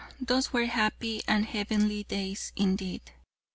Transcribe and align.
those 0.19 0.51
were 0.51 0.65
happy 0.65 1.21
and 1.27 1.45
heavenly 1.45 2.03
days 2.05 2.51
indeed. 2.55 3.11